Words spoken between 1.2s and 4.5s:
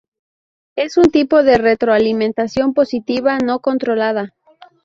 de retroalimentación positiva no controlada.